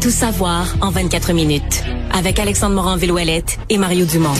[0.00, 1.82] Tout savoir en 24 minutes.
[2.12, 4.34] Avec Alexandre Morin-Villouellette et Mario Dumont.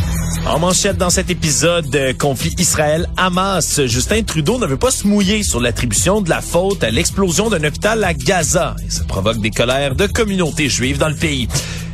[0.47, 5.43] En manchette dans cet épisode, de conflit Israël-Hamas, Justin Trudeau ne veut pas se mouiller
[5.43, 8.77] sur l'attribution de la faute à l'explosion d'un hôpital à Gaza.
[8.89, 11.49] Ça provoque des colères de communautés juives dans le pays.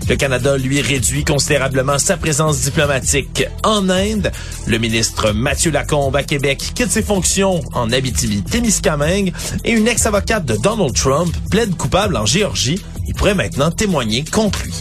[0.08, 4.30] Le Canada, lui, réduit considérablement sa présence diplomatique en Inde.
[4.66, 9.32] Le ministre Mathieu Lacombe à Québec quitte ses fonctions en Abitibi-Témiscamingue
[9.64, 12.82] et une ex-avocate de Donald Trump plaide coupable en Géorgie.
[13.06, 14.74] Il pourrait maintenant témoigner contre lui.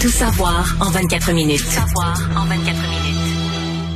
[0.00, 1.62] Tout savoir en 24 minutes.
[1.62, 3.00] Tout savoir en 24 minutes.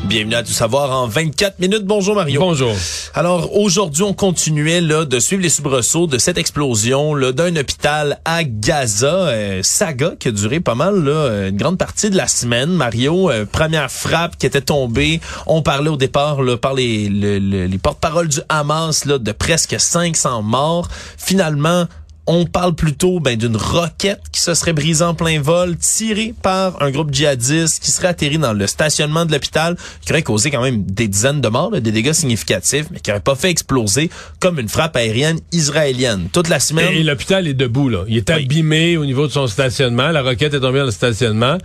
[0.04, 1.84] Bienvenue à Tout savoir en 24 minutes.
[1.84, 2.40] Bonjour Mario.
[2.40, 2.74] Bonjour.
[3.16, 8.18] Alors aujourd'hui, on continuait là de suivre les soubresauts de cette explosion là d'un hôpital
[8.24, 12.26] à Gaza, euh, saga qui a duré pas mal là une grande partie de la
[12.26, 12.70] semaine.
[12.70, 15.20] Mario, euh, première frappe qui était tombée.
[15.46, 19.76] On parlait au départ là, par les, les, les porte-paroles du Hamas là de presque
[19.78, 20.88] 500 morts.
[21.16, 21.86] Finalement,
[22.26, 26.82] on parle plutôt ben, d'une roquette qui se serait brisée en plein vol, tirée par
[26.82, 30.62] un groupe djihadiste qui serait atterri dans le stationnement de l'hôpital, qui aurait causé quand
[30.62, 34.58] même des dizaines de morts, des dégâts significatifs, mais qui n'aurait pas fait exploser comme
[34.58, 36.28] une frappe aérienne israélienne.
[36.32, 36.92] Toute la semaine...
[36.92, 38.04] Et, l'hôpital est debout, là.
[38.08, 40.10] Il est abîmé au niveau de son stationnement.
[40.10, 41.58] La roquette est tombée dans le stationnement.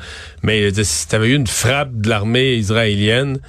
[0.44, 3.40] Mais si tu avais eu une frappe de l'armée israélienne,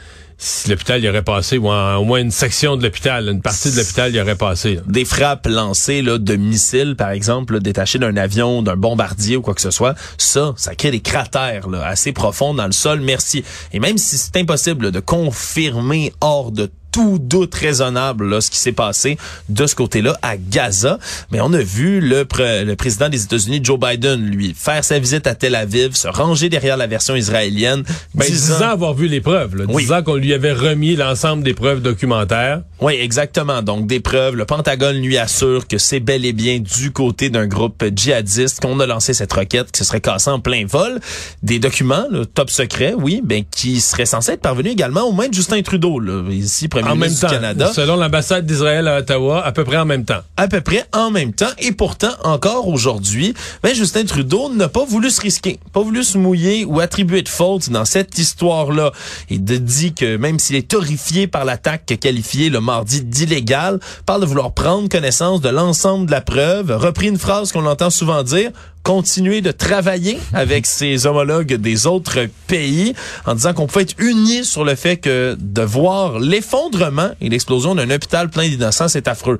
[0.42, 3.76] si l'hôpital y aurait passé, ou au moins une section de l'hôpital, une partie de
[3.76, 4.80] l'hôpital y aurait passé.
[4.86, 9.54] Des frappes lancées là, de missiles, par exemple, détachés d'un avion, d'un bombardier ou quoi
[9.54, 13.00] que ce soit, ça, ça crée des cratères assez profonds dans le sol.
[13.00, 13.44] Merci.
[13.72, 18.58] Et même si c'est impossible de confirmer hors de tout doute raisonnable là, ce qui
[18.58, 20.98] s'est passé de ce côté-là à Gaza.
[21.30, 22.26] Mais on a vu le,
[22.64, 26.48] le président des États-Unis, Joe Biden, lui, faire sa visite à Tel Aviv, se ranger
[26.48, 27.84] derrière la version israélienne.
[28.14, 31.80] Ben, disant, avoir vu les preuves, là, disant qu'on lui avait remis l'ensemble des preuves
[31.80, 32.62] documentaires.
[32.80, 33.62] Oui, exactement.
[33.62, 34.36] Donc des preuves.
[34.36, 38.80] Le Pentagone lui assure que c'est bel et bien du côté d'un groupe djihadiste qu'on
[38.80, 41.00] a lancé cette roquette qui se serait cassée en plein vol.
[41.42, 45.28] Des documents, là, top secret, oui, ben qui seraient censés être parvenus également aux mains
[45.28, 47.72] de Justin Trudeau, là, ici en même temps, Canada.
[47.72, 50.20] Selon l'ambassade d'Israël à Ottawa, à peu près en même temps.
[50.36, 51.50] À peu près en même temps.
[51.58, 56.18] Et pourtant, encore aujourd'hui, ben, Justin Trudeau n'a pas voulu se risquer, pas voulu se
[56.18, 58.92] mouiller ou attribuer de faute dans cette histoire-là.
[59.28, 64.26] Il dit que même s'il est horrifié par l'attaque qualifiée le mardi d'illégale, parle de
[64.26, 68.50] vouloir prendre connaissance de l'ensemble de la preuve, repris une phrase qu'on entend souvent dire,
[68.82, 72.94] continuer de travailler avec ses homologues des autres pays
[73.26, 77.74] en disant qu'on peut être unis sur le fait que de voir l'effondrement et l'explosion
[77.74, 79.38] d'un hôpital plein d'innocents, c'est affreux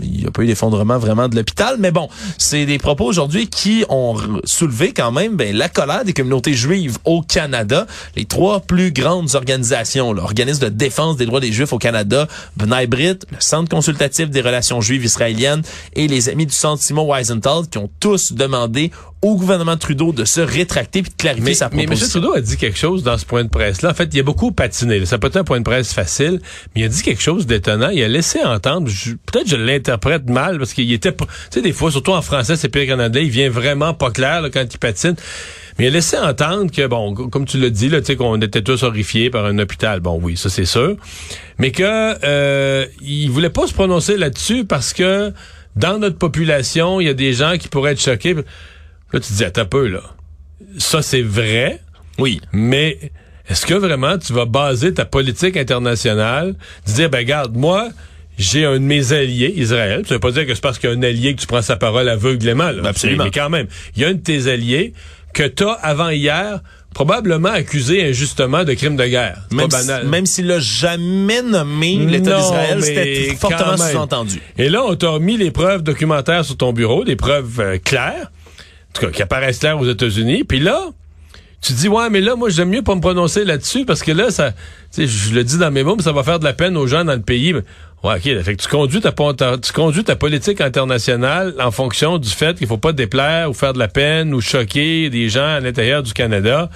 [0.00, 3.46] il n'y a pas eu d'effondrement vraiment de l'hôpital, mais bon, c'est des propos aujourd'hui
[3.48, 7.86] qui ont soulevé quand même ben, la colère des communautés juives au Canada.
[8.16, 12.86] Les trois plus grandes organisations, l'organisme de défense des droits des Juifs au Canada, B'nai
[12.86, 15.62] Brit, le Centre consultatif des relations juives israéliennes
[15.94, 18.90] et les amis du Centre Simon Wiesenthal, qui ont tous demandé
[19.24, 21.96] au gouvernement Trudeau de se rétracter puis de clarifier mais, sa proposition.
[21.96, 22.10] Mais M.
[22.10, 23.90] Trudeau a dit quelque chose dans ce point de presse-là.
[23.90, 25.06] En fait, il a beaucoup patiné.
[25.06, 26.40] Ça peut être un point de presse facile,
[26.74, 27.88] mais il a dit quelque chose d'étonnant.
[27.88, 28.90] Il a laissé entendre,
[29.24, 31.12] peut-être je l'interprète mal, parce qu'il était...
[31.12, 34.10] Tu sais, des fois, surtout en français, c'est pire qu'en anglais, il vient vraiment pas
[34.10, 35.16] clair là, quand il patine.
[35.78, 38.38] Mais il a laissé entendre que, bon, comme tu l'as dit, là, tu sais, qu'on
[38.42, 40.00] était tous horrifiés par un hôpital.
[40.00, 40.96] Bon, oui, ça c'est sûr.
[41.58, 45.32] Mais que euh, il voulait pas se prononcer là-dessus parce que
[45.76, 48.36] dans notre population, il y a des gens qui pourraient être choqués.
[49.12, 50.02] Là, tu te dis, attends un peu, là.
[50.78, 51.80] Ça, c'est vrai.
[52.18, 52.40] Oui.
[52.52, 52.98] Mais
[53.48, 56.54] est-ce que vraiment tu vas baser ta politique internationale,
[56.86, 57.88] de dire, ben, regarde, moi,
[58.38, 60.02] j'ai un de mes alliés, Israël.
[60.06, 61.62] Ça veut pas dire que c'est parce qu'il y a un allié que tu prends
[61.62, 62.88] sa parole aveuglément, là.
[62.88, 63.24] Absolument.
[63.24, 63.66] Mais quand même,
[63.96, 64.92] il y a un de tes alliés
[65.32, 66.60] que t'as, avant hier,
[66.94, 69.42] probablement accusé injustement de crime de guerre.
[69.50, 70.02] Même, pas banal.
[70.04, 74.40] Si, même s'il l'a jamais nommé l'État d'Israël, c'était fortement sous-entendu.
[74.56, 78.30] Et là, on t'a mis les preuves documentaires sur ton bureau, des preuves euh, claires
[78.94, 80.44] tout cas, qui apparaissent claires aux États-Unis.
[80.44, 80.88] Puis là,
[81.64, 84.30] tu dis, ouais, mais là, moi, j'aime mieux pas me prononcer là-dessus parce que là,
[84.30, 84.52] ça,
[84.96, 87.04] je le dis dans mes mots, mais ça va faire de la peine aux gens
[87.04, 87.54] dans le pays.
[88.04, 88.42] Ouais, OK.
[88.42, 89.12] Fait que tu conduis ta,
[89.56, 93.72] tu conduis ta politique internationale en fonction du fait qu'il faut pas déplaire ou faire
[93.72, 96.68] de la peine ou choquer des gens à l'intérieur du Canada.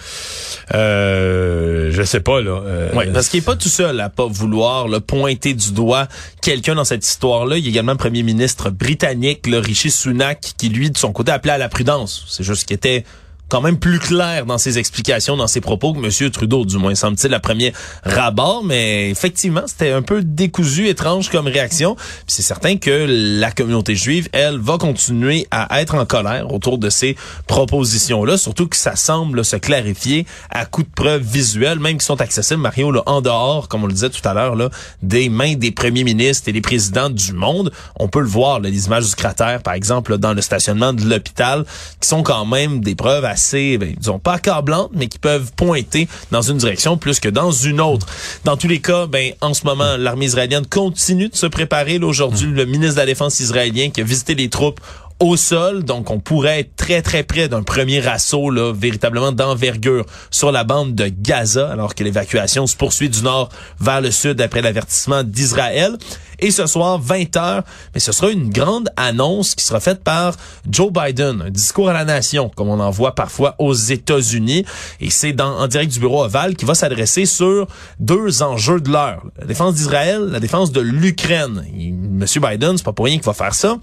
[0.74, 2.62] Euh, je sais pas, là.
[2.64, 6.08] Euh, parce qu'il est pas tout seul à pas vouloir le pointer du doigt
[6.40, 7.58] quelqu'un dans cette histoire-là.
[7.58, 11.12] Il y a également le premier ministre britannique, le Rishi Sunak, qui, lui, de son
[11.12, 12.24] côté, appelait à la prudence.
[12.26, 13.04] C'est juste qu'il était
[13.48, 16.30] quand même plus clair dans ses explications, dans ses propos que M.
[16.30, 17.72] Trudeau, du moins semble-t-il, la premier
[18.04, 18.60] rabat.
[18.64, 21.96] Mais effectivement, c'était un peu décousu, étrange comme réaction.
[22.26, 23.06] c'est certain que
[23.40, 27.16] la communauté juive, elle, va continuer à être en colère autour de ces
[27.46, 32.20] propositions-là, surtout que ça semble se clarifier à coup de preuves visuelles, même qui sont
[32.20, 34.70] accessibles, Mario, là, en dehors, comme on le disait tout à l'heure, là,
[35.02, 37.72] des mains des premiers ministres et des présidents du monde.
[37.96, 41.04] On peut le voir, là, les images du cratère, par exemple, dans le stationnement de
[41.04, 41.64] l'hôpital,
[42.00, 46.08] qui sont quand même des preuves assez, ben, disons pas accablantes, mais qui peuvent pointer
[46.32, 48.06] dans une direction plus que dans une autre.
[48.44, 51.98] Dans tous les cas, ben en ce moment, l'armée israélienne continue de se préparer.
[51.98, 54.80] Aujourd'hui, le ministre de la Défense israélien qui a visité les troupes
[55.20, 55.84] au sol.
[55.84, 60.64] Donc, on pourrait être très, très près d'un premier assaut, là, véritablement d'envergure sur la
[60.64, 63.48] bande de Gaza, alors que l'évacuation se poursuit du nord
[63.80, 65.96] vers le sud après l'avertissement d'Israël.
[66.40, 70.36] Et ce soir, 20 heures, mais ce sera une grande annonce qui sera faite par
[70.70, 74.64] Joe Biden, un discours à la nation, comme on en voit parfois aux États-Unis.
[75.00, 77.66] Et c'est en direct du bureau Oval qui va s'adresser sur
[77.98, 79.24] deux enjeux de l'heure.
[79.38, 81.64] La défense d'Israël, la défense de l'Ukraine.
[82.12, 83.78] Monsieur Biden, c'est pas pour rien qu'il va faire ça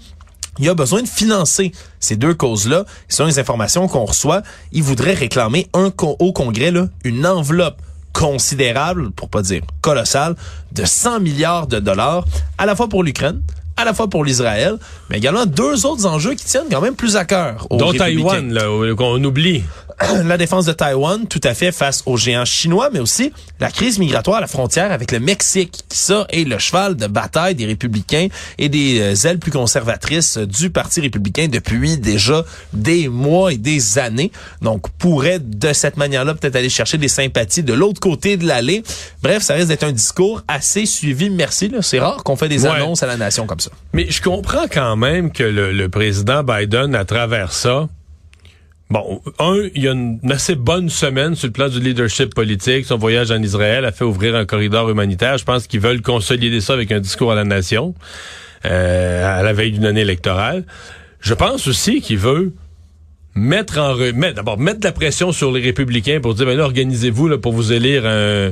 [0.58, 2.84] il a besoin de financer ces deux causes-là.
[3.08, 4.42] Selon les informations qu'on reçoit,
[4.72, 6.72] il voudrait réclamer au Congrès
[7.04, 7.80] une enveloppe
[8.12, 10.36] considérable, pour pas dire colossale,
[10.72, 12.24] de 100 milliards de dollars,
[12.56, 13.42] à la fois pour l'Ukraine,
[13.76, 14.76] à la fois pour l'Israël,
[15.10, 17.66] mais également deux autres enjeux qui tiennent quand même plus à cœur.
[17.70, 18.62] Dont Taïwan, là,
[18.96, 19.62] qu'on oublie.
[20.24, 23.98] la défense de Taïwan, tout à fait face aux géants chinois, mais aussi la crise
[23.98, 27.64] migratoire à la frontière avec le Mexique, qui ça est le cheval de bataille des
[27.64, 28.28] républicains
[28.58, 32.44] et des euh, ailes plus conservatrices du Parti républicain depuis déjà
[32.74, 34.30] des mois et des années.
[34.60, 38.82] Donc, pourrait de cette manière-là peut-être aller chercher des sympathies de l'autre côté de l'allée.
[39.22, 41.30] Bref, ça risque d'être un discours assez suivi.
[41.30, 41.72] Merci.
[41.80, 43.65] C'est rare qu'on fait des annonces à la nation comme ça.
[43.92, 47.88] Mais je comprends quand même que le, président Biden, à travers ça,
[48.88, 52.86] Bon, un, il y a une assez bonne semaine sur le plan du leadership politique.
[52.86, 55.38] Son voyage en Israël a fait ouvrir un corridor humanitaire.
[55.38, 57.94] Je pense qu'ils veulent consolider ça avec un discours à la nation
[58.64, 60.64] euh, à la veille d'une année électorale.
[61.20, 62.52] Je pense aussi qu'il veut
[63.36, 66.64] mettre en remettre d'abord mettre de la pression sur les républicains pour dire ben là
[66.64, 68.50] organisez-vous là pour vous élire un,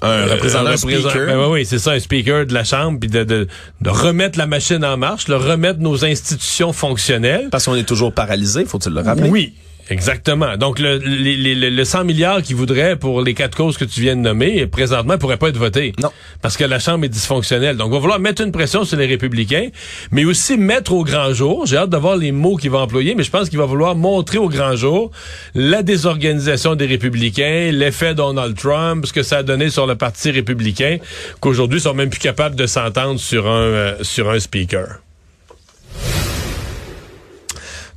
[0.00, 1.26] un représentant speaker.
[1.26, 3.46] Ben, oui, c'est ça un speaker de la chambre puis de, de,
[3.82, 8.12] de, remettre la machine en marche, de remettre nos institutions fonctionnelles parce qu'on est toujours
[8.12, 9.28] paralysé, faut-il le rappeler?
[9.28, 9.54] Oui,
[9.92, 10.56] Exactement.
[10.56, 14.22] Donc, le, le, 100 milliards qu'il voudrait pour les quatre causes que tu viens de
[14.22, 15.92] nommer, présentement, pourrait pas être voté.
[16.02, 16.10] Non.
[16.40, 17.76] Parce que la Chambre est dysfonctionnelle.
[17.76, 19.68] Donc, on va vouloir mettre une pression sur les républicains,
[20.10, 23.14] mais aussi mettre au grand jour, j'ai hâte de voir les mots qu'il va employer,
[23.14, 25.10] mais je pense qu'il va vouloir montrer au grand jour
[25.54, 30.30] la désorganisation des républicains, l'effet Donald Trump, ce que ça a donné sur le Parti
[30.30, 30.96] républicain,
[31.40, 35.00] qu'aujourd'hui, ils sont même plus capables de s'entendre sur un, euh, sur un speaker.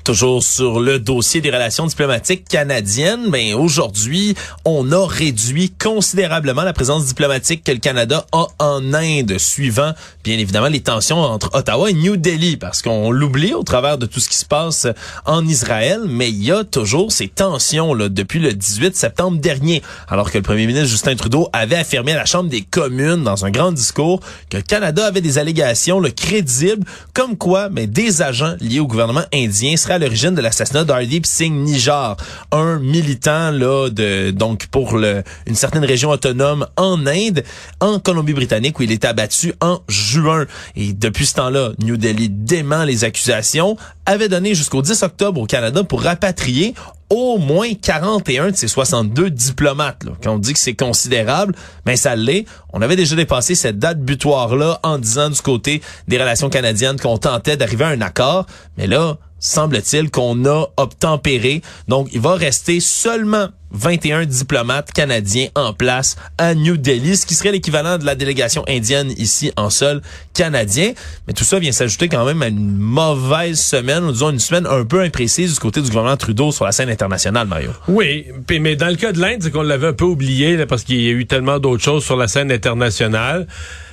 [0.06, 6.74] Toujours sur le dossier des relations diplomatiques canadiennes, ben aujourd'hui, on a réduit considérablement la
[6.74, 9.94] présence diplomatique que le Canada a en Inde, suivant
[10.24, 14.06] bien évidemment les tensions entre Ottawa et New Delhi, parce qu'on l'oublie au travers de
[14.06, 14.86] tout ce qui se passe
[15.26, 19.82] en Israël, mais il y a toujours ces tensions là depuis le 18 septembre dernier,
[20.08, 23.44] alors que le premier ministre Justin Trudeau avait affirmé à la Chambre des communes dans
[23.44, 24.20] un grand discours
[24.52, 26.86] que le Canada avait des allégations le crédibles,
[27.16, 31.26] comme quoi, mais des agents liés au gouvernement indien seraient à l'origine de l'assassinat d'Hardeep
[31.26, 32.18] Singh Nijar,
[32.52, 37.44] un militant là de donc pour le, une certaine région autonome en Inde,
[37.80, 40.46] en Colombie-Britannique où il était abattu en juin.
[40.76, 45.46] Et depuis ce temps-là, New Delhi dément les accusations, avait donné jusqu'au 10 octobre au
[45.46, 46.76] Canada pour rapatrier
[47.10, 50.04] au moins 41 de ces 62 diplomates.
[50.04, 50.12] Là.
[50.24, 52.46] Quand on dit que c'est considérable, ben ça l'est.
[52.74, 57.18] On avait déjà dépassé cette date butoir-là en disant du côté des relations canadiennes qu'on
[57.18, 58.48] tentait d'arriver à un accord.
[58.78, 61.62] Mais là, semble-t-il qu'on a obtempéré.
[61.88, 67.36] Donc, il va rester seulement 21 diplomates canadiens en place à New Delhi, ce qui
[67.36, 70.02] serait l'équivalent de la délégation indienne ici en sol
[70.34, 70.94] canadien.
[71.28, 74.66] Mais tout ça vient s'ajouter quand même à une mauvaise semaine, ou disons une semaine
[74.66, 77.72] un peu imprécise du côté du gouvernement Trudeau sur la scène internationale, Mario.
[77.88, 81.02] Oui, mais dans le cas de l'Inde, c'est qu'on l'avait un peu oublié parce qu'il
[81.02, 83.46] y a eu tellement d'autres choses sur la scène internationale.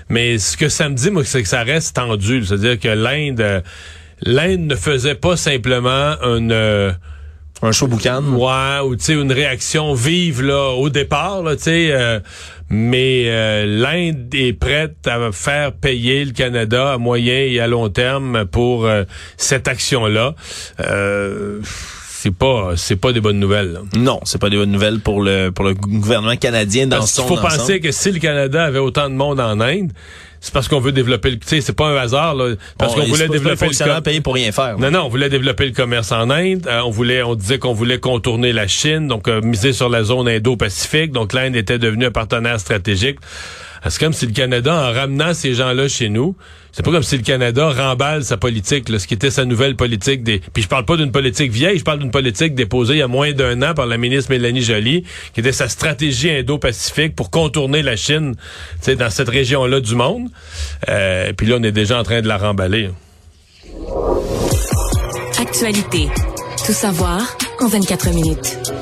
[0.08, 2.44] Mais ce que ça me dit, moi, c'est que ça reste tendu.
[2.44, 3.62] C'est-à-dire que l'Inde...
[4.26, 6.92] Euh, l'Inde ne faisait pas simplement une euh,
[7.62, 8.22] un show boucan.
[8.24, 12.20] Ouais, ou tu sais une réaction vive là au départ là, tu sais euh,
[12.68, 17.88] mais euh, l'Inde est prête à faire payer le Canada à moyen et à long
[17.88, 18.88] terme pour
[19.36, 20.34] cette action-là.
[20.78, 23.78] c'est pas c'est pas des bonnes nouvelles.
[23.94, 27.24] Non, c'est pas des bonnes nouvelles pour le pour le gouvernement canadien dans Parce son
[27.24, 29.92] Il faut penser que si le Canada avait autant de monde en Inde,
[30.42, 32.56] c'est parce qu'on veut développer le, tu sais, c'est pas un hasard, là.
[32.76, 34.76] Parce Bon, qu'on voulait développer le payé pour rien faire.
[34.76, 36.66] Non, non, on voulait développer le commerce en Inde.
[36.66, 40.02] Euh, on voulait, on disait qu'on voulait contourner la Chine, donc euh, miser sur la
[40.02, 41.12] zone Indo-Pacifique.
[41.12, 43.20] Donc l'Inde était devenue un partenaire stratégique.
[43.88, 46.36] C'est comme si le Canada, en ramenant ces gens-là chez nous,
[46.70, 49.76] c'est pas comme si le Canada remballe sa politique, là, ce qui était sa nouvelle
[49.76, 50.40] politique des.
[50.52, 53.08] Puis je parle pas d'une politique vieille, je parle d'une politique déposée il y a
[53.08, 57.82] moins d'un an par la ministre Mélanie Joly, qui était sa stratégie Indo-Pacifique pour contourner
[57.82, 58.36] la Chine,
[58.86, 60.28] dans cette région-là du monde.
[60.88, 62.90] Euh, puis là, on est déjà en train de la remballer.
[65.38, 66.08] Actualité.
[66.64, 68.81] Tout savoir en 24 minutes.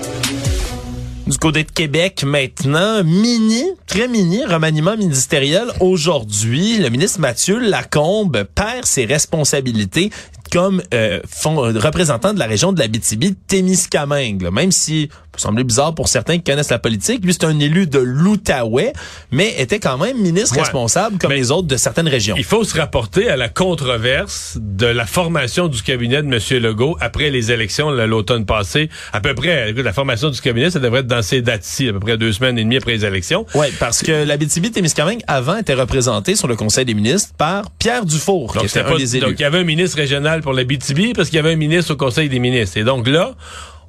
[1.30, 5.68] Du côté de Québec, maintenant, mini, très mini, remaniement ministériel.
[5.78, 10.10] Aujourd'hui, le ministre Mathieu Lacombe perd ses responsabilités
[10.50, 14.42] comme euh, euh, représentant de la région de la BTB-Témiscamingue.
[14.42, 14.50] là.
[14.50, 17.86] Même si, peut sembler bizarre pour certains qui connaissent la politique, lui c'est un élu
[17.86, 18.92] de l'Outaouais,
[19.30, 20.62] mais était quand même ministre Ouais.
[20.62, 22.34] responsable comme Mais- les autres de certaines régions.
[22.36, 26.62] Il faut se rapporter à la controverse de la formation du cabinet de M.
[26.62, 28.88] Legault après les élections l'automne passé.
[29.12, 32.00] À peu près, la formation du cabinet, ça devrait être dans ces dates-ci, à peu
[32.00, 33.46] près deux semaines et demie après les élections.
[33.54, 38.04] Oui, parce que la BTB-Témiscamingue avant était représentée sur le Conseil des ministres par Pierre
[38.04, 39.26] Dufour, qui était un pas- des élus.
[39.26, 41.56] donc, il y avait un ministre régional pour la BTB parce qu'il y avait un
[41.56, 42.76] ministre au Conseil des ministres.
[42.78, 43.34] Et donc là,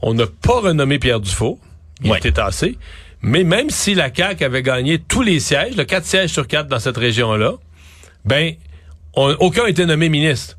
[0.02, 1.60] on n'a pas renommé Pierre Dufault.
[2.04, 2.18] Il Ouais.
[2.18, 2.78] était tassé.
[3.22, 6.68] Mais même si la CAQ avait gagné tous les sièges, le 4 sièges sur 4
[6.68, 7.54] dans cette région-là,
[8.26, 8.54] ben,
[9.16, 10.58] on- aucun été nommé ministre.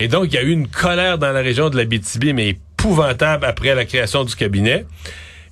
[0.00, 2.48] Et donc, il y a eu une colère dans la région de la BTB, mais
[2.48, 4.84] épouvantable après la création du cabinet.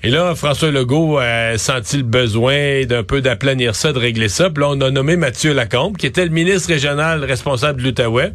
[0.03, 4.51] Et là, François Legault a senti le besoin d'un peu d'aplanir ça, de régler ça.
[4.51, 8.33] Puis là, on a nommé Mathieu Lacombe, qui était le ministre régional responsable de l'Outaouais.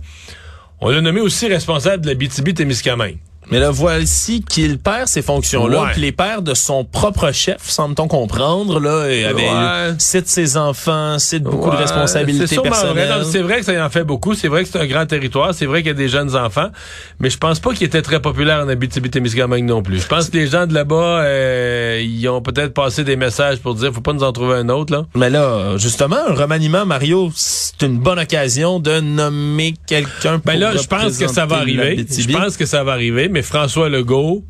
[0.79, 3.17] On l'a nommé aussi responsable de la BTB-Témiscamingue.
[3.51, 5.89] Mais là, voici qu'il perd ces fonctions-là, Ouais.
[5.91, 9.93] puis les perd de son propre chef, semble-t-on comprendre, là, et avait Ouais.
[9.97, 13.23] cite ses enfants, cite beaucoup de responsabilités personnelles.
[13.29, 14.33] C'est vrai que ça en fait beaucoup.
[14.33, 15.53] C'est vrai que c'est un grand territoire.
[15.53, 16.69] C'est vrai qu'il y a des jeunes enfants.
[17.19, 19.99] Mais je pense pas qu'il était très populaire en Abitibi-Témiscamingue non plus.
[20.01, 23.75] Je pense que les gens de là-bas, euh, ils ont peut-être passé des messages pour
[23.75, 25.05] dire faut pas nous en trouver un autre, là.
[25.15, 30.59] Mais là, justement, un remaniement, Mario, c'est une bonne occasion de nommer quelqu'un pour Ben
[30.59, 32.05] là, je pense que ça va arriver.
[32.09, 34.43] Je pense que ça va arriver, mais François Legault,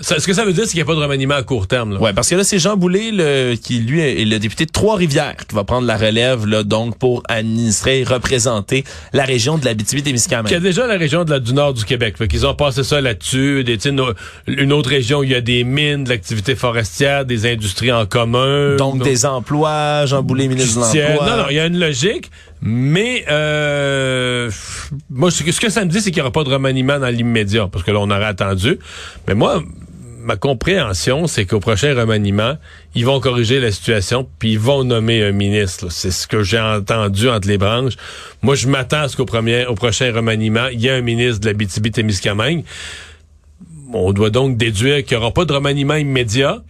[0.00, 1.68] ça- ce que ça veut dire, c'est qu'il n'y a pas de remaniement à court
[1.68, 1.92] terme.
[1.94, 2.00] Là.
[2.00, 5.36] Ouais, parce que là, c'est Jean Boulet, le, qui lui est le député de Trois-Rivières,
[5.48, 8.82] qui va prendre la relève, là, donc, pour administrer et représenter
[9.12, 10.50] la région de l'Abitibi-Témiscamingue.
[10.50, 12.16] Y a déjà la région de la, du nord du Québec.
[12.18, 13.62] Fait qu'ils ont passé ça là-dessus.
[13.62, 17.92] Des, une autre région où il y a des mines, de l'activité forestière, des industries
[17.92, 18.74] en commun.
[18.74, 21.26] Donc, des emplois, Jean Boulet, ministre de l'Emploi.
[21.30, 22.32] Non, non, il y a une logique,
[22.66, 24.50] mais euh,
[25.10, 27.68] moi, ce que, ça me dit, c'est qu'il n'y aura pas de remaniement dans l'immédiat,
[27.70, 28.78] parce que là, on aurait attendu.
[29.28, 29.62] Mais moi,
[30.22, 32.56] ma compréhension, c'est qu'au prochain remaniement,
[32.94, 35.92] ils vont corriger la situation, puis ils vont nommer un ministre.
[35.92, 37.96] C'est ce que j'ai entendu entre les branches.
[38.40, 41.48] Moi, je m'attends à qu'au premier, au prochain remaniement, il y ait un ministre de
[41.48, 42.64] la BTB-Témiscamingue.
[43.92, 46.62] On doit donc déduire qu'il n'y aura pas de remaniement immédiat,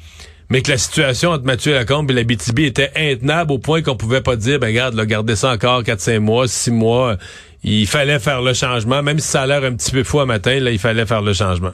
[0.51, 3.97] mais que la situation entre Mathieu Lacombe et la BTB était intenable au point qu'on
[3.97, 7.17] pouvait pas dire, ben regarde, là, gardez ça encore 4-5 mois, 6 mois.
[7.63, 10.27] Il fallait faire le changement, même si ça a l'air un petit peu fou à
[10.27, 11.73] matin, là, il fallait faire le changement.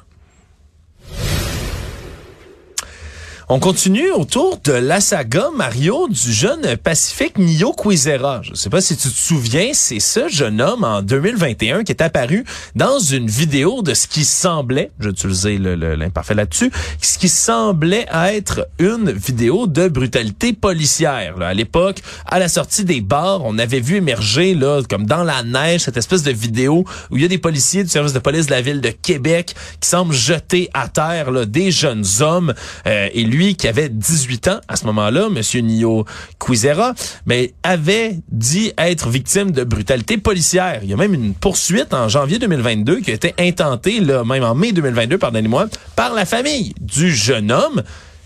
[3.52, 8.42] On continue autour de la saga Mario du jeune Pacifique Nio Quizera.
[8.45, 12.00] Je sais pas si tu te souviens, c'est ce jeune homme en 2021 qui est
[12.00, 12.45] apparu
[12.76, 16.71] dans une vidéo de ce qui semblait, j'ai utilisé l'imparfait là-dessus,
[17.02, 21.35] ce qui semblait être une vidéo de brutalité policière.
[21.42, 24.57] À l'époque, à la sortie des bars, on avait vu émerger
[24.88, 27.90] comme dans la neige, cette espèce de vidéo où il y a des policiers du
[27.90, 32.04] service de police de la ville de Québec qui semblent jeter à terre des jeunes
[32.21, 32.54] hommes.
[32.87, 33.09] Euh,
[33.49, 36.04] qui avait 18 ans à ce moment-là, Monsieur Nio
[36.38, 36.94] Quizera,
[37.26, 40.80] mais avait dit être victime de brutalité policière.
[40.82, 44.44] Il y a même une poursuite en janvier 2022 qui a été intentée, là, même
[44.44, 47.82] en mai 2022, pardonnez-moi, par la famille du jeune homme.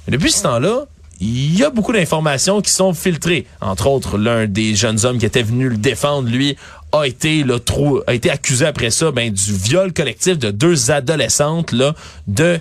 [0.08, 0.86] Depuis ce temps-là,
[1.20, 3.46] il y a beaucoup d'informations qui sont filtrées.
[3.60, 6.56] Entre autres, l'un des jeunes hommes qui était venu le défendre, lui,
[7.00, 10.90] a été là, trop, a été accusé après ça ben, du viol collectif de deux
[10.90, 11.94] adolescentes là,
[12.26, 12.58] de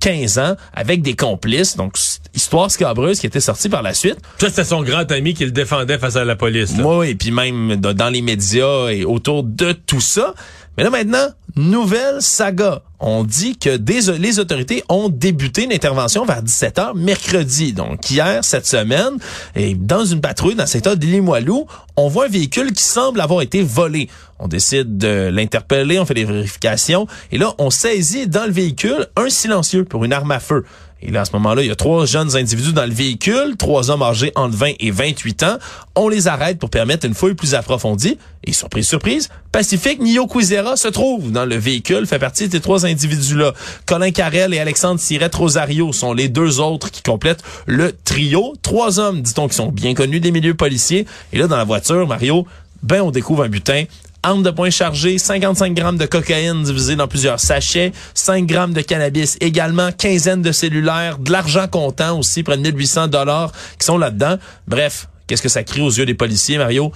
[0.00, 1.76] 15 ans avec des complices.
[1.76, 1.96] Donc,
[2.34, 4.16] histoire scabreuse qui était sortie par la suite.
[4.38, 6.76] Ça, c'était son grand ami qui le défendait face à la police.
[6.76, 6.82] là.
[6.82, 10.34] Moi, et puis même dans les médias et autour de tout ça.
[10.76, 12.82] Mais là maintenant, nouvelle saga.
[13.00, 13.70] On dit que
[14.18, 17.72] les autorités ont débuté une intervention vers 17h mercredi.
[17.72, 19.18] Donc hier, cette semaine,
[19.54, 21.66] et dans une patrouille dans le secteur d'Île-Moilou,
[21.96, 24.08] on voit un véhicule qui semble avoir été volé.
[24.38, 27.06] On décide de l'interpeller, on fait des vérifications.
[27.32, 30.64] Et là, on saisit dans le véhicule un silencieux pour une arme à feu.
[31.06, 33.90] Et là, à ce moment-là, il y a trois jeunes individus dans le véhicule, trois
[33.92, 35.56] hommes âgés entre 20 et 28 ans.
[35.94, 38.18] On les arrête pour permettre une fouille plus approfondie.
[38.42, 42.86] Et surprise, surprise, Pacifique Nio se trouve dans le véhicule, fait partie de ces trois
[42.86, 43.52] individus-là.
[43.86, 48.54] Colin Carrel et Alexandre Sirette Rosario sont les deux autres qui complètent le trio.
[48.62, 51.06] Trois hommes, dit-on, qui sont bien connus des milieux policiers.
[51.32, 52.48] Et là, dans la voiture, Mario,
[52.82, 53.84] ben, on découvre un butin
[54.22, 58.80] arme de poing chargée, 55 grammes de cocaïne divisé dans plusieurs sachets, 5 grammes de
[58.80, 63.98] cannabis également, quinzaine de cellulaires, de l'argent comptant aussi, près de 1800 dollars qui sont
[63.98, 64.36] là-dedans.
[64.66, 66.92] Bref, qu'est-ce que ça crie aux yeux des policiers, Mario?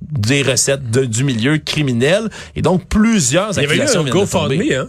[0.00, 4.48] Des recettes du milieu criminel et donc plusieurs Il y avait eu accusations un GoFundMe,
[4.58, 4.74] tomber.
[4.74, 4.88] hein?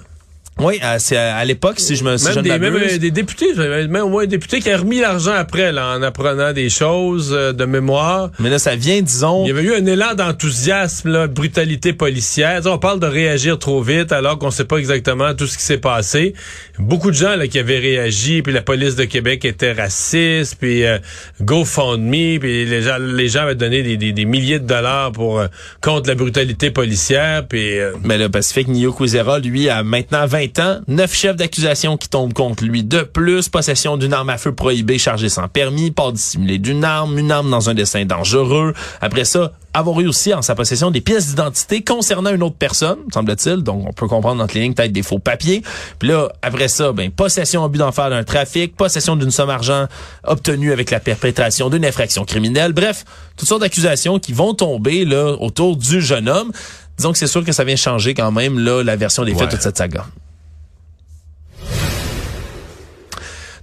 [0.60, 2.76] Oui, à, c'est à, à l'époque, si je me si je Même, ne des, même
[2.76, 6.02] euh, des députés, même au moins un député qui a remis l'argent après, là, en
[6.04, 8.32] apprenant des choses euh, de mémoire.
[8.40, 12.62] Mais là, ça vient, disons, Il y avait eu un élan d'enthousiasme, là, brutalité policière.
[12.66, 15.78] On parle de réagir trop vite alors qu'on sait pas exactement tout ce qui s'est
[15.78, 16.34] passé.
[16.78, 20.84] Beaucoup de gens là, qui avaient réagi, puis la police de Québec était raciste, puis
[20.86, 20.98] euh,
[21.42, 25.40] GoFundMe, puis les gens, les gens avaient donné des, des- des milliers de dollars pour
[25.40, 25.48] euh,
[25.82, 28.96] contre la brutalité policière, puis euh, Mais le Pacifique Nio
[29.44, 30.49] lui, a maintenant 20
[30.88, 32.84] neuf chefs d'accusation qui tombent contre lui.
[32.84, 37.18] De plus, possession d'une arme à feu prohibée chargée sans permis, port dissimulé d'une arme,
[37.18, 38.74] une arme dans un dessin dangereux.
[39.02, 42.98] Après ça, avoir eu aussi en sa possession des pièces d'identité concernant une autre personne,
[43.14, 43.58] semble-t-il.
[43.58, 45.62] Donc, on peut comprendre entre les lignes peut-être des faux papiers.
[46.00, 49.50] Puis là, après ça, ben, possession au but d'en faire d'un trafic, possession d'une somme
[49.50, 49.86] d'argent
[50.24, 52.74] obtenue avec la perpétration d'une infraction criminelle.
[52.74, 53.06] Bref,
[53.38, 56.52] toutes sortes d'accusations qui vont tomber là autour du jeune homme.
[56.98, 59.42] Disons que c'est sûr que ça vient changer quand même là la version des faits
[59.42, 59.48] Ouais.
[59.48, 60.06] de toute cette saga.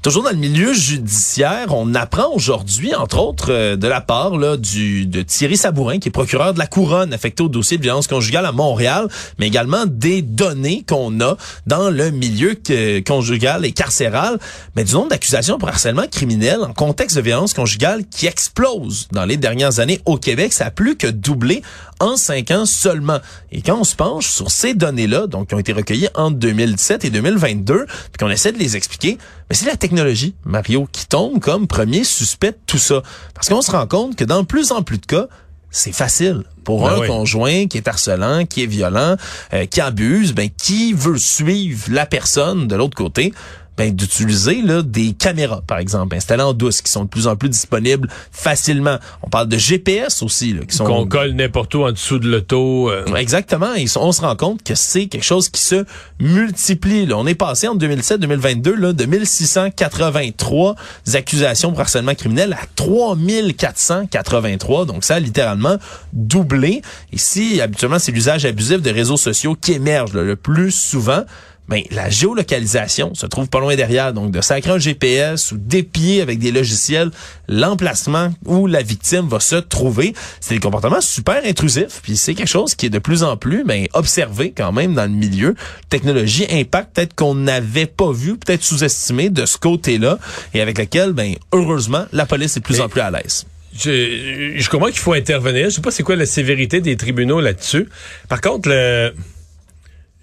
[0.06, 5.04] Toujours dans le milieu judiciaire, on apprend aujourd'hui, entre autres, euh, de la part du,
[5.04, 8.46] de Thierry Sabourin, qui est procureur de la Couronne affecté au dossier de violence conjugale
[8.46, 9.08] à Montréal,
[9.40, 11.36] mais également des données qu'on a
[11.66, 12.56] dans le milieu
[13.04, 14.38] conjugal et carcéral,
[14.76, 19.24] mais du nombre d'accusations pour harcèlement criminel en contexte de violence conjugale qui explose dans
[19.24, 20.52] les dernières années au Québec.
[20.52, 21.62] Ça a plus que doublé
[21.98, 23.18] en cinq ans seulement.
[23.50, 27.04] Et quand on se penche sur ces données-là, donc qui ont été recueillies entre 2017
[27.04, 31.40] et 2022, puis qu'on essaie de les expliquer, mais c'est la technologie, Mario, qui tombe
[31.40, 33.02] comme premier suspect de tout ça.
[33.34, 35.26] Parce qu'on se rend compte que dans de plus en plus de cas,
[35.70, 37.06] c'est facile pour Ben un oui.
[37.06, 39.16] conjoint qui est harcelant, qui est violent,
[39.52, 43.32] euh, qui abuse, ben qui veut suivre la personne de l'autre côté,
[43.76, 47.36] ben d'utiliser là des caméras par exemple installées en douce qui sont de plus en
[47.36, 48.98] plus disponibles facilement.
[49.22, 52.28] On parle de GPS aussi là, qui sont qu'on colle n'importe où en dessous de
[52.28, 52.90] l'auto.
[52.90, 53.04] euh.
[53.16, 53.74] Exactement.
[53.74, 55.84] Et on se rend compte que c'est quelque chose qui se
[56.20, 57.06] multiplie.
[57.06, 57.16] là.
[57.18, 60.74] On est passé en 2007-2022 là, de 1683
[61.14, 64.86] accusations pour harcèlement criminel à 3483.
[64.86, 65.76] Donc ça a littéralement
[66.12, 66.82] doublé.
[67.12, 71.22] Ici, habituellement, c'est l'usage abusif de réseaux sociaux qui émerge là, le plus souvent.
[71.68, 74.12] Ben, la géolocalisation se trouve pas loin derrière.
[74.12, 77.10] Donc, de sacrer un GPS ou d'épier avec des logiciels
[77.48, 82.00] l'emplacement où la victime va se trouver, c'est des comportements super intrusifs.
[82.02, 85.04] Puis c'est quelque chose qui est de plus en plus ben, observé quand même dans
[85.04, 85.54] le milieu.
[85.88, 90.18] Technologie, impact peut-être qu'on n'avait pas vu, peut-être sous-estimé de ce côté-là,
[90.54, 93.46] et avec lequel, ben, heureusement, la police est de plus en plus à l'aise.
[93.78, 95.66] Je, je comprends qu'il faut intervenir.
[95.68, 97.88] Je sais pas c'est quoi la sévérité des tribunaux là-dessus.
[98.28, 99.12] Par contre, le,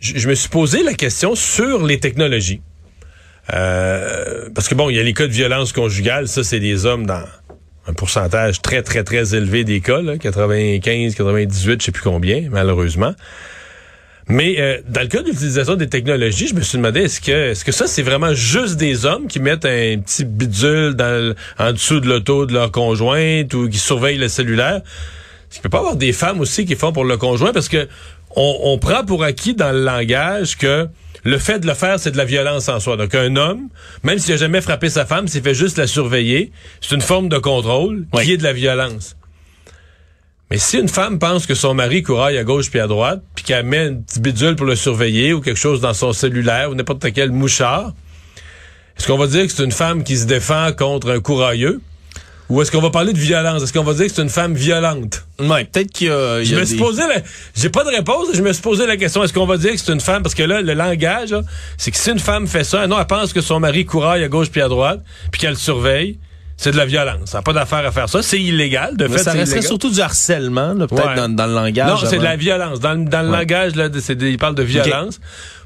[0.04, 2.62] je, je me suis posé la question sur les technologies.
[3.54, 6.86] Euh, parce que bon, il y a les cas de violence conjugale, ça c'est des
[6.86, 7.24] hommes dans
[7.88, 12.48] un pourcentage très très très élevé des cas, là, 95, 98, je sais plus combien,
[12.50, 13.14] malheureusement.
[14.30, 17.52] Mais euh, dans le cas de l'utilisation des technologies, je me suis demandé est-ce que
[17.52, 21.36] est-ce que ça c'est vraiment juste des hommes qui mettent un petit bidule dans le-
[21.60, 24.78] en dessous de l'auto de leur conjointe ou qui surveillent le cellulaire?
[24.78, 27.90] Est-ce qu'il peut pas avoir des femmes aussi qui font pour le conjoint parce que
[28.36, 30.88] on, on prend pour acquis dans le langage que
[31.26, 32.98] le fait de le faire, c'est de la violence en soi.
[32.98, 33.70] Donc, un homme,
[34.04, 37.30] même s'il a jamais frappé sa femme, s'il fait juste la surveiller, c'est une forme
[37.30, 38.26] de contrôle Oui.
[38.26, 39.16] qui est de la violence.
[40.52, 43.44] Mais si une femme pense que son mari couraille à gauche puis à droite, puis
[43.46, 46.76] qu'elle met une petite bidule pour le surveiller ou quelque chose dans son cellulaire ou
[46.76, 47.94] n'importe quel mouchard,
[49.00, 51.82] est-ce qu'on va dire que c'est une femme qui se défend contre un courailleux?
[52.50, 53.64] Ou est-ce qu'on va parler de violence?
[53.64, 55.24] Est-ce qu'on va dire que c'est une femme violente?
[55.40, 57.22] Ouais, peut-être qu'il y a, il y Je me suis des- posé la...
[57.56, 59.78] J'ai pas de réponse, je me suis posé la question, est-ce qu'on va dire que
[59.78, 60.22] c'est une femme?
[60.24, 61.34] Parce que là, le langage,
[61.78, 64.28] c'est que si une femme fait ça, non, elle pense que son mari couraille à
[64.28, 65.02] gauche puis à droite,
[65.32, 66.20] puis qu'elle le surveille,
[66.58, 67.30] c'est de la violence.
[67.32, 68.22] Ça n'a pas d'affaire à faire ça.
[68.22, 69.64] C'est illégal, de Mais fait, ça resterait illégal.
[69.64, 71.16] surtout du harcèlement, peut-être Ouais.
[71.16, 71.90] dans, dans le langage.
[71.90, 72.80] Non, c'est de la violence.
[72.80, 73.38] Dans, le- dans le Ouais.
[73.40, 75.20] langage, là, de- il parle de violence.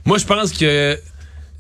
[0.05, 0.97] Moi, je pense que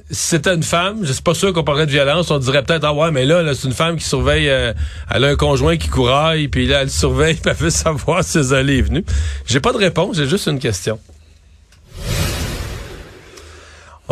[0.09, 2.31] c'était une femme, je suis pas sûr qu'on parlerait de violence.
[2.31, 4.73] On dirait peut-être, ah ouais, mais là, là, c'est une femme qui surveille, euh,
[5.13, 8.37] elle a un conjoint qui couraille, puis là, elle surveille, puis elle veut savoir si
[8.53, 9.03] allées est venue.
[9.45, 10.99] J'ai pas de réponse, j'ai juste une question.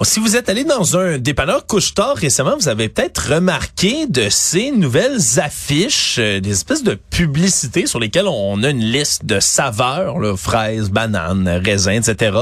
[0.04, 4.72] Si vous êtes allé dans un dépanneur couche-tard récemment, vous avez peut-être remarqué de ces
[4.72, 10.20] nouvelles affiches, euh, des espèces de publicités sur lesquelles on a une liste de saveurs,
[10.20, 12.38] là, fraises, bananes, raisins, etc.,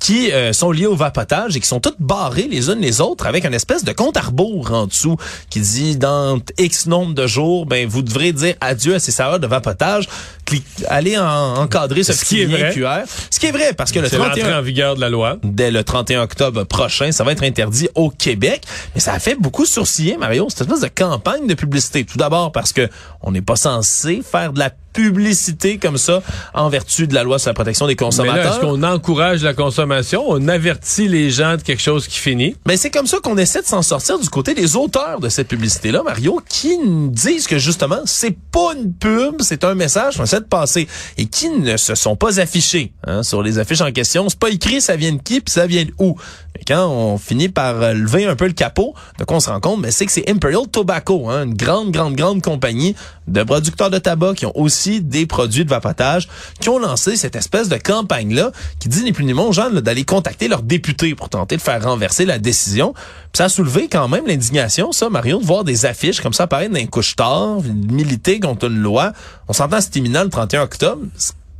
[0.00, 3.26] qui euh, sont liées au vapotage et qui sont toutes barrées les unes les autres
[3.26, 5.16] avec une espèce de compte à rebours en dessous
[5.50, 9.40] qui dit dans X nombre de jours, ben vous devrez dire adieu à ces saveurs
[9.40, 10.08] de vapotage.
[10.46, 13.04] Clique, allez en, encadrer ce, Ce qui est petit lien vrai.
[13.04, 13.10] QR.
[13.30, 15.38] Ce qui est vrai parce que le C'est l'entrée 31 en vigueur de la loi.
[15.42, 16.93] dès le 31 octobre prochain.
[17.12, 18.62] Ça va être interdit au Québec.
[18.94, 22.04] Mais ça a fait beaucoup sourciller, Mario, cette espèce de campagne de publicité.
[22.04, 22.88] Tout d'abord parce que
[23.22, 26.22] on n'est pas censé faire de la publicité comme ça
[26.54, 28.54] en vertu de la loi sur la protection des consommateurs.
[28.54, 30.24] est-ce qu'on encourage la consommation?
[30.26, 32.56] On avertit les gens de quelque chose qui finit?
[32.66, 35.48] Mais c'est comme ça qu'on essaie de s'en sortir du côté des auteurs de cette
[35.48, 40.24] publicité-là, Mario, qui nous disent que justement, c'est pas une pub, c'est un message qu'on
[40.24, 40.86] essaie de passer
[41.18, 44.28] et qui ne se sont pas affichés hein, sur les affiches en question.
[44.28, 46.16] C'est pas écrit ça vient de qui puis ça vient de où.
[46.58, 49.50] Et quand on finit par euh, lever un peu le capot, de quoi on se
[49.50, 52.94] rend compte, c'est que c'est Imperial Tobacco, hein, une grande, grande, grande compagnie
[53.26, 56.28] de producteurs de tabac qui ont aussi des produits de vapotage,
[56.60, 59.70] qui ont lancé cette espèce de campagne-là qui dit ni plus ni moins aux gens
[59.70, 62.92] d'aller contacter leurs députés pour tenter de faire renverser la décision.
[62.92, 66.44] Puis ça a soulevé quand même l'indignation, ça, Mario, de voir des affiches comme ça
[66.44, 69.12] apparaître dans les couches tard, militer contre une loi.
[69.48, 71.02] On s'entend, c'est imminent le 31 octobre.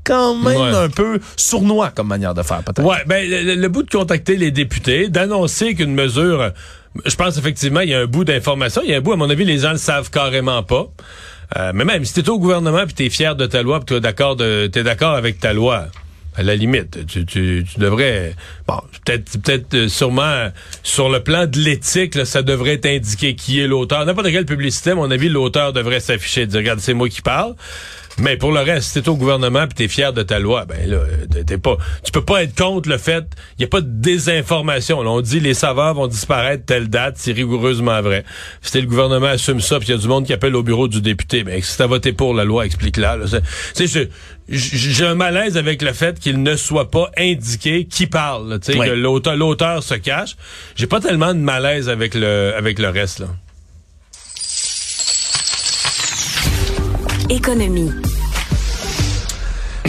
[0.04, 0.76] Quand même Ouais.
[0.76, 2.82] un peu sournois comme manière de faire, peut-être.
[2.84, 6.50] Ouais, ben le, le bout de contacter les députés, d'annoncer qu'une mesure,
[7.06, 9.16] je pense effectivement il y a un bout d'information, il y a un bout à
[9.16, 10.86] mon avis les gens le savent carrément pas.
[11.56, 14.00] Euh, mais même si t'es au gouvernement puis t'es fier de ta loi puis t'es
[14.00, 15.86] d'accord de t'es d'accord avec ta loi.
[16.36, 18.34] À la limite, tu, tu, devrais,
[18.66, 20.48] bon, peut-être, peut-être, euh, sûrement,
[20.82, 24.04] sur le plan de l'éthique, ça devrait être indiqué qui est l'auteur.
[24.04, 27.54] N'importe quelle publicité, à mon avis, l'auteur devrait s'afficher, dire, regarde, c'est moi qui parle.
[28.18, 30.88] Mais pour le reste, si t'es au gouvernement puis t'es fier de ta loi, ben
[30.88, 30.98] là,
[31.44, 33.24] t'es- pas, tu peux pas être contre le fait,
[33.58, 35.02] il y a pas de désinformation.
[35.02, 38.24] Là, on dit les saveurs vont disparaître telle date, c'est rigoureusement vrai.
[38.62, 40.86] Si le gouvernement assume ça, puis il y a du monde qui appelle au bureau
[40.86, 43.18] du député, ben si t'as voté pour la loi, explique-la.
[43.74, 44.08] C'est-
[44.48, 48.60] j'ai un malaise avec le fait qu'il ne soit pas indiqué qui parle.
[48.60, 48.86] Tu sais, Oui.
[48.86, 50.36] que l'auteur, l'auteur se cache.
[50.76, 53.28] J'ai pas tellement de malaise avec le, avec le reste là.
[57.30, 57.90] Économie.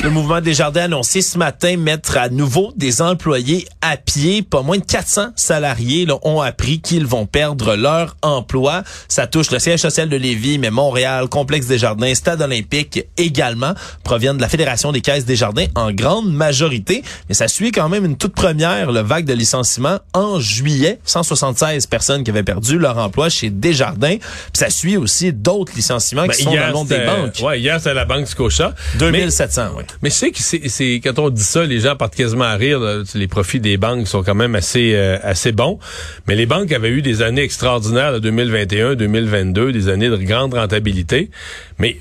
[0.06, 4.44] Le mouvement des jardins a annoncé ce matin mettre à nouveau des employés à pied.
[4.44, 8.84] Pas moins de 400 salariés là, ont appris qu'ils vont perdre leur emploi.
[9.08, 13.74] Ça touche le siège social de Lévis, mais Montréal, Complexe des Jardins, Stade olympique également
[14.04, 17.02] proviennent de la Fédération des caisses des jardins en grande majorité.
[17.28, 21.00] Mais ça suit quand même une toute première le vague de licenciements en juillet.
[21.06, 24.18] 176 personnes qui avaient perdu leur emploi chez Desjardins.
[24.18, 27.39] Puis ça suit aussi d'autres licenciements qui sont dans le monde des banques.
[27.41, 28.76] Ouais, hier, c'est la Banque Scotia.
[28.94, 29.84] Mais- 2700, oui.
[30.01, 32.79] Mais je sais que c'est, quand on dit ça, les gens partent quasiment à rire.
[33.13, 35.79] Les profits des banques sont quand même assez euh, assez bons.
[36.27, 40.53] Mais les banques avaient eu des années extraordinaires, là, 2021, 2022, des années de grande
[40.53, 41.29] rentabilité.
[41.79, 41.97] Mais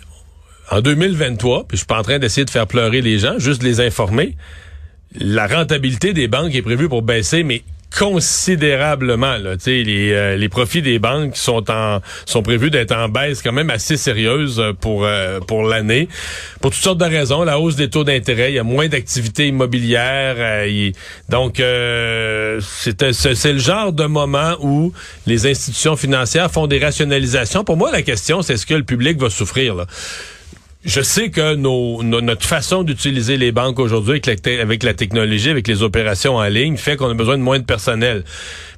[0.70, 3.62] en 2023, puis je suis pas en train d'essayer de faire pleurer les gens, juste
[3.62, 4.36] les informer.
[5.16, 7.62] La rentabilité des banques est prévue pour baisser, mais
[7.96, 9.36] considérablement.
[9.38, 9.54] Là.
[9.66, 13.70] Les, euh, les profits des banques sont en sont prévus d'être en baisse quand même
[13.70, 16.08] assez sérieuse euh, pour euh, pour l'année.
[16.60, 19.48] Pour toutes sortes de raisons, la hausse des taux d'intérêt, il y a moins d'activité
[19.48, 20.36] immobilière.
[20.38, 20.90] euh,
[21.28, 21.62] donc,
[22.60, 24.92] c'est c'est le genre de moment où
[25.26, 27.64] les institutions financières font des rationalisations.
[27.64, 29.86] Pour moi, la question, c'est est-ce que le public va souffrir?
[30.84, 34.82] Je sais que nos, nos- notre façon d'utiliser les banques aujourd'hui avec la, te- avec
[34.82, 38.22] la technologie, avec les opérations en ligne, fait qu'on a besoin de moins de personnel.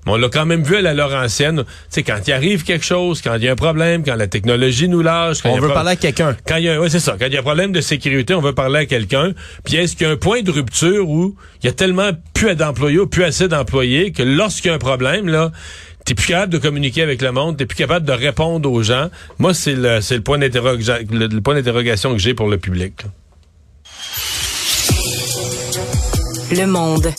[0.07, 1.64] Mais on l'a quand même vu à la Laurentienne.
[1.64, 4.29] Tu sais, quand il arrive quelque chose, quand il y a un problème, quand la
[4.29, 6.37] technologie nous lâche, quand y On a veut parler à quelqu'un.
[6.47, 7.16] quand il y a, ouais, c'est ça.
[7.19, 9.33] Quand il y a un problème de sécurité, on veut parler à quelqu'un.
[9.64, 12.55] Puis est-ce qu'il y a un point de rupture où il y a tellement plus
[12.55, 15.51] d'employés ou plus assez d'employés que lorsqu'il y a un problème, là,
[16.07, 19.11] t'es plus capable de communiquer avec le monde, t'es plus capable de répondre aux gens.
[19.38, 22.57] Moi, c'est le, c'est le point d'interroga- le, le point d'interrogation que j'ai pour le
[22.59, 23.03] public.
[23.03, 23.11] là.
[26.53, 27.12] Le monde.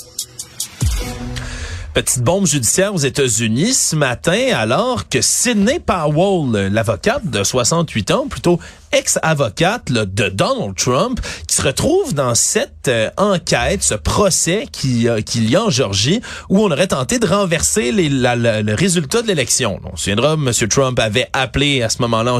[1.93, 8.27] Petite bombe judiciaire aux États-Unis ce matin, alors que Sidney Powell, l'avocate de 68 ans,
[8.27, 8.59] plutôt
[8.91, 15.21] ex-avocate de Donald Trump, qui se retrouve dans cette euh, enquête, ce procès qui, euh,
[15.21, 19.21] qu'il y a en Georgie, où on aurait tenté de renverser les- la- le résultat
[19.21, 19.79] de l'élection.
[19.91, 20.51] On se souviendra, M.
[20.69, 22.39] Trump avait appelé à ce moment-là en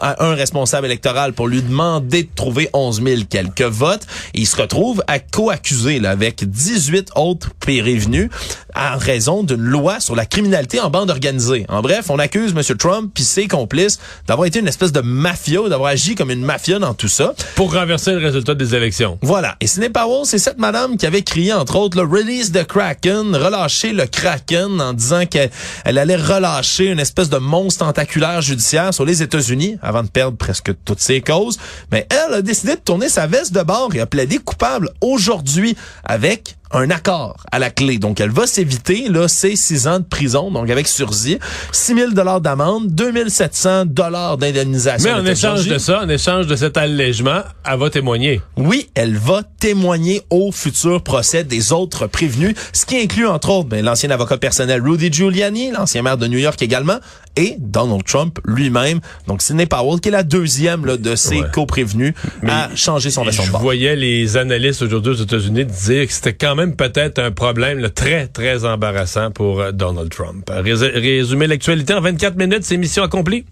[0.00, 4.06] à un responsable électoral pour lui demander de trouver 11 000 quelques votes.
[4.34, 8.30] Et il se retrouve à co-accusé là, avec 18 autres prévenus
[8.76, 11.66] en raison d'une loi sur la criminalité en bande organisée.
[11.68, 12.62] En bref, on accuse M.
[12.76, 16.78] Trump puis ses complices d'avoir été une espèce de mafia, d'avoir agi comme une mafia
[16.78, 17.34] dans tout ça.
[17.56, 19.18] Pour renverser le résultat des élections.
[19.22, 19.56] Voilà.
[19.60, 23.34] Et Sidney Powell, c'est cette madame qui avait crié, entre autres, le release the Kraken,
[23.34, 25.50] relâcher le Kraken en disant qu'elle
[25.84, 30.36] elle allait relâcher une espèce de monstre tentaculaire judiciaire sur les États-Unis avant de perdre
[30.36, 31.58] presque toutes ses causes.
[31.90, 35.76] Mais elle a décidé de tourner sa veste de bord et a plaidé coupable aujourd'hui
[36.04, 37.98] avec un accord à la clé.
[37.98, 41.38] Donc, elle va s'éviter, là, ces six ans de prison, donc avec sursis,
[41.72, 45.10] 6 000 dollars d'amende, 2 700 dollars d'indemnisation.
[45.14, 48.40] Mais en échange de ça, en échange de cet allègement, elle va témoigner.
[48.56, 53.68] Oui, elle va témoigner au futur procès des autres prévenus, ce qui inclut, entre autres,
[53.68, 56.98] ben, l'ancien avocat personnel Rudy Giuliani, l'ancien maire de New York également,
[57.36, 59.00] et Donald Trump lui-même.
[59.26, 61.46] Donc, Sidney Powell, qui est la deuxième là, de ces Ouais.
[61.52, 62.12] co-prévenus
[62.46, 66.32] à changer son version de Je voyais les analystes aujourd'hui aux États-Unis dire que c'était
[66.34, 70.50] quand même peut-être un problème très, très embarrassant pour euh, Donald Trump.
[70.50, 73.44] Rés- résumer l'actualité en 24 minutes, c'est mission accomplie.